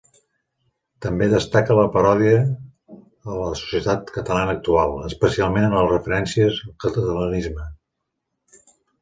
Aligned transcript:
També 1.05 1.25
destaca 1.33 1.75
la 1.79 1.83
paròdia 1.97 2.39
a 3.33 3.37
la 3.41 3.51
societat 3.59 4.09
catalana 4.17 4.57
actual, 4.57 4.97
especialment 5.11 5.69
en 5.69 5.77
les 5.77 5.87
referències 5.93 6.59
al 6.71 6.75
catalanisme. 6.87 7.71